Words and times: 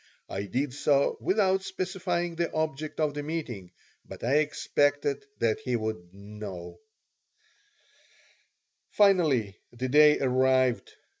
I 0.29 0.45
did 0.45 0.73
so 0.73 1.15
without 1.21 1.61
specifying 1.61 2.33
the 2.35 2.51
object 2.53 2.99
of 2.99 3.13
the 3.13 3.21
meeting, 3.21 3.69
but 4.03 4.23
I 4.23 4.37
expected 4.37 5.23
that 5.37 5.59
he 5.59 5.75
would 5.75 6.11
know 6.11 6.79
Finally 8.91 9.59
the 9.71 9.89
day 9.89 10.17
arrived. 10.19 10.91